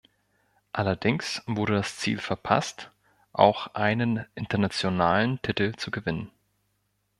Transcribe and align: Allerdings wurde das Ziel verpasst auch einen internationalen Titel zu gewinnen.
Allerdings 0.73 1.43
wurde 1.45 1.73
das 1.75 1.97
Ziel 1.97 2.17
verpasst 2.17 2.89
auch 3.33 3.67
einen 3.75 4.25
internationalen 4.33 5.39
Titel 5.43 5.75
zu 5.75 5.91
gewinnen. 5.91 6.31